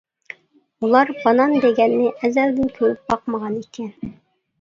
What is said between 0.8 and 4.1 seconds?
ئۇلار بانان دېگەننى ئەزەلدىن كۆرۈپ باقمىغان ئىكەن.